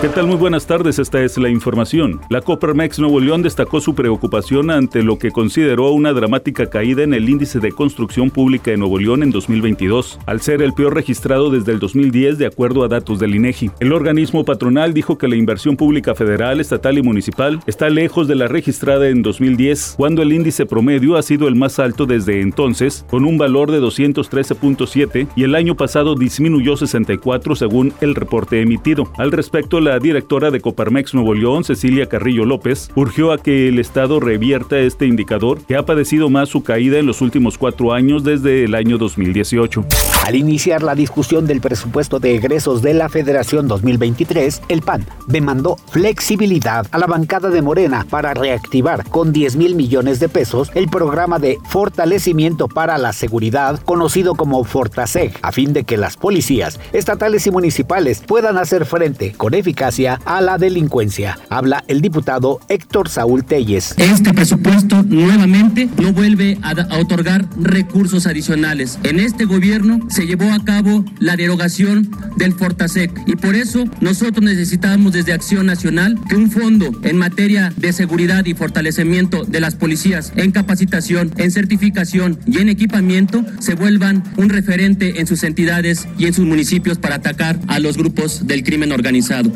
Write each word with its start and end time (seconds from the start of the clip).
¿Qué 0.00 0.08
tal? 0.08 0.28
Muy 0.28 0.36
buenas 0.36 0.64
tardes, 0.64 1.00
esta 1.00 1.24
es 1.24 1.36
la 1.38 1.48
información. 1.48 2.20
La 2.30 2.40
Coparmex 2.40 3.00
Nuevo 3.00 3.18
León 3.18 3.42
destacó 3.42 3.80
su 3.80 3.96
preocupación 3.96 4.70
ante 4.70 5.02
lo 5.02 5.18
que 5.18 5.32
consideró 5.32 5.90
una 5.90 6.12
dramática 6.12 6.70
caída 6.70 7.02
en 7.02 7.14
el 7.14 7.28
índice 7.28 7.58
de 7.58 7.72
construcción 7.72 8.30
pública 8.30 8.70
de 8.70 8.76
Nuevo 8.76 9.00
León 9.00 9.24
en 9.24 9.32
2022, 9.32 10.20
al 10.24 10.40
ser 10.40 10.62
el 10.62 10.72
peor 10.72 10.94
registrado 10.94 11.50
desde 11.50 11.72
el 11.72 11.80
2010 11.80 12.38
de 12.38 12.46
acuerdo 12.46 12.84
a 12.84 12.88
datos 12.88 13.18
del 13.18 13.34
INEGI. 13.34 13.72
El 13.80 13.92
organismo 13.92 14.44
patronal 14.44 14.94
dijo 14.94 15.18
que 15.18 15.26
la 15.26 15.34
inversión 15.34 15.76
pública 15.76 16.14
federal, 16.14 16.60
estatal 16.60 16.96
y 16.96 17.02
municipal 17.02 17.58
está 17.66 17.90
lejos 17.90 18.28
de 18.28 18.36
la 18.36 18.46
registrada 18.46 19.08
en 19.08 19.22
2010, 19.22 19.94
cuando 19.96 20.22
el 20.22 20.32
índice 20.32 20.64
promedio 20.64 21.16
ha 21.16 21.22
sido 21.24 21.48
el 21.48 21.56
más 21.56 21.80
alto 21.80 22.06
desde 22.06 22.40
entonces, 22.40 23.04
con 23.10 23.24
un 23.24 23.36
valor 23.36 23.72
de 23.72 23.80
213.7 23.80 25.26
y 25.34 25.42
el 25.42 25.56
año 25.56 25.74
pasado 25.74 26.14
disminuyó 26.14 26.76
64 26.76 27.56
según 27.56 27.92
el 28.00 28.14
reporte 28.14 28.62
emitido. 28.62 29.10
Al 29.18 29.32
respecto, 29.32 29.80
directora 29.98 30.50
de 30.50 30.60
Coparmex 30.60 31.14
Nuevo 31.14 31.34
León, 31.34 31.64
Cecilia 31.64 32.06
Carrillo 32.06 32.44
López, 32.44 32.90
urgió 32.94 33.32
a 33.32 33.38
que 33.38 33.68
el 33.68 33.78
Estado 33.78 34.20
revierta 34.20 34.78
este 34.78 35.06
indicador 35.06 35.60
que 35.66 35.76
ha 35.76 35.86
padecido 35.86 36.28
más 36.28 36.50
su 36.50 36.62
caída 36.62 36.98
en 36.98 37.06
los 37.06 37.22
últimos 37.22 37.56
cuatro 37.56 37.94
años 37.94 38.22
desde 38.22 38.64
el 38.64 38.74
año 38.74 38.98
2018. 38.98 39.84
Al 40.26 40.34
iniciar 40.34 40.82
la 40.82 40.94
discusión 40.94 41.46
del 41.46 41.60
presupuesto 41.60 42.18
de 42.18 42.34
egresos 42.34 42.82
de 42.82 42.92
la 42.92 43.08
Federación 43.08 43.66
2023, 43.66 44.62
el 44.68 44.82
PAN 44.82 45.06
demandó 45.26 45.76
flexibilidad 45.90 46.86
a 46.90 46.98
la 46.98 47.06
bancada 47.06 47.48
de 47.48 47.62
Morena 47.62 48.06
para 48.10 48.34
reactivar 48.34 49.08
con 49.08 49.32
10 49.32 49.56
mil 49.56 49.74
millones 49.74 50.20
de 50.20 50.28
pesos 50.28 50.70
el 50.74 50.88
programa 50.88 51.38
de 51.38 51.56
fortalecimiento 51.68 52.68
para 52.68 52.98
la 52.98 53.14
seguridad 53.14 53.80
conocido 53.80 54.34
como 54.34 54.64
Fortaseg, 54.64 55.38
a 55.40 55.52
fin 55.52 55.72
de 55.72 55.84
que 55.84 55.96
las 55.96 56.16
policías 56.16 56.78
estatales 56.92 57.46
y 57.46 57.50
municipales 57.50 58.22
puedan 58.26 58.58
hacer 58.58 58.84
frente 58.84 59.32
con 59.32 59.54
eficacia 59.54 60.20
a 60.26 60.42
la 60.42 60.58
delincuencia. 60.58 61.38
Habla 61.48 61.84
el 61.88 62.02
diputado 62.02 62.60
Héctor 62.68 63.08
Saúl 63.08 63.44
Telles. 63.44 63.94
Este 63.96 64.34
presupuesto 64.34 65.02
nuevamente 65.04 65.88
no 65.98 66.12
vuelve 66.12 66.58
a, 66.62 66.72
a 66.72 66.98
otorgar 66.98 67.48
recursos 67.58 68.26
adicionales. 68.26 68.98
En 69.04 69.20
este 69.20 69.46
gobierno 69.46 70.00
se 70.08 70.26
llevó 70.26 70.52
a 70.52 70.64
cabo 70.64 71.04
la 71.18 71.36
derogación 71.36 72.10
del 72.36 72.54
Fortasec 72.54 73.10
y 73.26 73.36
por 73.36 73.54
eso 73.54 73.84
nosotros 74.00 74.44
necesitamos 74.44 75.12
desde 75.12 75.32
Acción 75.32 75.66
Nacional 75.66 76.18
que 76.28 76.36
un 76.36 76.50
fondo 76.50 76.90
en 77.02 77.16
materia 77.16 77.72
de 77.76 77.92
seguridad 77.92 78.44
y 78.46 78.54
fortalecimiento 78.54 79.44
de 79.44 79.60
las 79.60 79.74
policías 79.74 80.32
en 80.36 80.52
capacitación, 80.52 81.32
en 81.36 81.50
certificación 81.50 82.38
y 82.46 82.58
en 82.58 82.68
equipamiento 82.68 83.44
se 83.60 83.74
vuelvan 83.74 84.22
un 84.36 84.48
referente 84.48 85.20
en 85.20 85.26
sus 85.26 85.42
entidades 85.42 86.06
y 86.18 86.26
en 86.26 86.34
sus 86.34 86.46
municipios 86.46 86.98
para 86.98 87.16
atacar 87.16 87.58
a 87.68 87.78
los 87.78 87.96
grupos 87.96 88.46
del 88.46 88.62
crimen 88.62 88.92
organizado. 88.92 89.52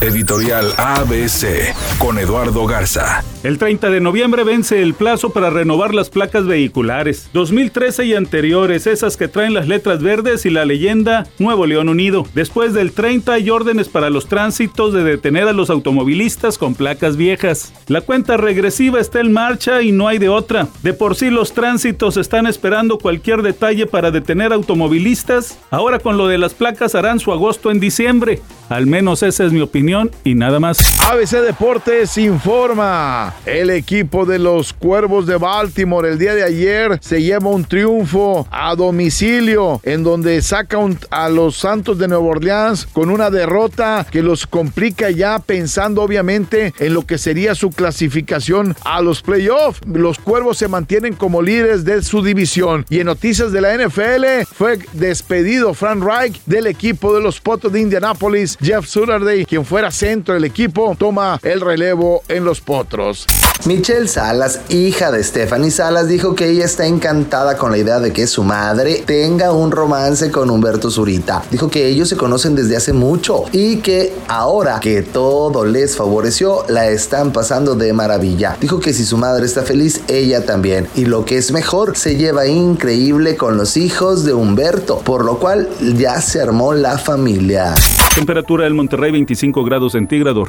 Editorial 0.00 0.72
ABC 0.78 1.74
con 1.98 2.18
Eduardo 2.18 2.64
Garza. 2.64 3.22
El 3.42 3.58
30 3.58 3.90
de 3.90 4.00
noviembre 4.00 4.44
vence 4.44 4.80
el 4.80 4.94
plazo 4.94 5.30
para 5.30 5.50
renovar 5.50 5.94
las 5.94 6.08
placas 6.08 6.46
vehiculares. 6.46 7.28
2013 7.34 8.06
y 8.06 8.14
anteriores, 8.14 8.86
esas 8.86 9.18
que 9.18 9.28
traen 9.28 9.52
las 9.52 9.68
letras 9.68 10.02
verdes 10.02 10.46
y 10.46 10.50
la 10.50 10.64
leyenda 10.64 11.26
Nuevo 11.38 11.66
León 11.66 11.90
Unido. 11.90 12.26
Después 12.34 12.72
del 12.72 12.92
30 12.92 13.34
hay 13.34 13.50
órdenes 13.50 13.90
para 13.90 14.08
los 14.08 14.26
tránsitos 14.26 14.94
de 14.94 15.04
detener 15.04 15.48
a 15.48 15.52
los 15.52 15.68
automovilistas 15.68 16.56
con 16.56 16.74
placas 16.74 17.18
viejas. 17.18 17.74
La 17.86 18.00
cuenta 18.00 18.38
regresiva 18.38 19.00
está 19.00 19.20
en 19.20 19.32
marcha 19.32 19.82
y 19.82 19.92
no 19.92 20.08
hay 20.08 20.16
de 20.16 20.30
otra. 20.30 20.68
De 20.82 20.94
por 20.94 21.14
sí 21.14 21.28
los 21.28 21.52
tránsitos 21.52 22.16
están 22.16 22.46
esperando 22.46 22.98
cualquier 22.98 23.42
detalle 23.42 23.86
para 23.86 24.10
detener 24.10 24.54
automovilistas. 24.54 25.58
Ahora 25.70 25.98
con 25.98 26.16
lo 26.16 26.26
de 26.26 26.38
las 26.38 26.54
placas 26.54 26.94
harán 26.94 27.20
su 27.20 27.32
agosto 27.32 27.70
en 27.70 27.80
diciembre. 27.80 28.40
Al 28.70 28.86
menos 28.86 29.24
esa 29.24 29.44
es 29.44 29.52
mi 29.52 29.60
opinión 29.60 29.89
y 30.24 30.34
nada 30.34 30.60
más. 30.60 31.00
ABC 31.10 31.40
Deportes 31.40 32.16
informa. 32.16 33.34
El 33.44 33.70
equipo 33.70 34.24
de 34.24 34.38
los 34.38 34.72
Cuervos 34.72 35.26
de 35.26 35.36
Baltimore 35.36 36.08
el 36.08 36.18
día 36.18 36.34
de 36.34 36.44
ayer 36.44 36.98
se 37.00 37.20
lleva 37.22 37.50
un 37.50 37.64
triunfo 37.64 38.46
a 38.52 38.76
domicilio 38.76 39.80
en 39.82 40.04
donde 40.04 40.40
saca 40.42 40.78
a 41.10 41.28
los 41.28 41.56
Santos 41.56 41.98
de 41.98 42.06
Nueva 42.06 42.24
Orleans 42.24 42.86
con 42.86 43.10
una 43.10 43.30
derrota 43.30 44.06
que 44.08 44.22
los 44.22 44.46
complica 44.46 45.10
ya 45.10 45.40
pensando 45.40 46.02
obviamente 46.02 46.72
en 46.78 46.94
lo 46.94 47.04
que 47.04 47.18
sería 47.18 47.56
su 47.56 47.70
clasificación 47.70 48.76
a 48.84 49.00
los 49.00 49.22
playoffs. 49.22 49.80
Los 49.86 50.20
Cuervos 50.20 50.58
se 50.58 50.68
mantienen 50.68 51.14
como 51.14 51.42
líderes 51.42 51.84
de 51.84 52.02
su 52.02 52.22
división 52.22 52.86
y 52.88 53.00
en 53.00 53.06
noticias 53.06 53.50
de 53.50 53.60
la 53.60 53.76
NFL 53.76 54.46
fue 54.52 54.78
despedido 54.92 55.74
Frank 55.74 56.04
Reich 56.04 56.40
del 56.46 56.68
equipo 56.68 57.12
de 57.12 57.20
los 57.20 57.40
Potos 57.40 57.72
de 57.72 57.80
Indianapolis 57.80 58.56
Jeff 58.62 58.86
Saturday, 58.86 59.44
quien 59.44 59.64
fuera 59.80 59.90
centro 59.90 60.34
del 60.34 60.44
equipo, 60.44 60.94
toma 60.98 61.40
el 61.42 61.62
relevo 61.62 62.22
en 62.28 62.44
los 62.44 62.60
potros. 62.60 63.24
Michelle 63.66 64.08
Salas, 64.08 64.60
hija 64.70 65.12
de 65.12 65.22
Stephanie 65.22 65.70
Salas, 65.70 66.08
dijo 66.08 66.34
que 66.34 66.48
ella 66.48 66.64
está 66.64 66.86
encantada 66.86 67.58
con 67.58 67.70
la 67.70 67.76
idea 67.76 68.00
de 68.00 68.10
que 68.10 68.26
su 68.26 68.42
madre 68.42 69.02
tenga 69.04 69.52
un 69.52 69.70
romance 69.70 70.30
con 70.30 70.48
Humberto 70.48 70.90
Zurita. 70.90 71.42
Dijo 71.50 71.68
que 71.68 71.86
ellos 71.86 72.08
se 72.08 72.16
conocen 72.16 72.54
desde 72.54 72.76
hace 72.76 72.94
mucho 72.94 73.44
y 73.52 73.76
que 73.76 74.14
ahora 74.28 74.80
que 74.80 75.02
todo 75.02 75.66
les 75.66 75.94
favoreció, 75.94 76.64
la 76.68 76.88
están 76.88 77.32
pasando 77.32 77.74
de 77.74 77.92
maravilla. 77.92 78.56
Dijo 78.60 78.80
que 78.80 78.94
si 78.94 79.04
su 79.04 79.18
madre 79.18 79.44
está 79.44 79.62
feliz, 79.62 80.00
ella 80.08 80.46
también. 80.46 80.88
Y 80.94 81.04
lo 81.04 81.26
que 81.26 81.36
es 81.36 81.52
mejor, 81.52 81.98
se 81.98 82.16
lleva 82.16 82.46
increíble 82.46 83.36
con 83.36 83.58
los 83.58 83.76
hijos 83.76 84.24
de 84.24 84.32
Humberto, 84.32 85.00
por 85.00 85.24
lo 85.24 85.38
cual 85.38 85.68
ya 85.98 86.20
se 86.22 86.40
armó 86.40 86.72
la 86.72 86.96
familia. 86.96 87.74
Temperatura 88.14 88.64
del 88.64 88.74
Monterrey 88.74 89.12
25 89.12 89.64
grados 89.64 89.92
centígrados. 89.92 90.48